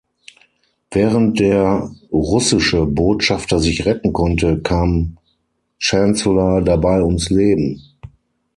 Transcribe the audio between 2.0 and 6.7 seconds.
russische Botschafter sich retten konnte, kam Chancellor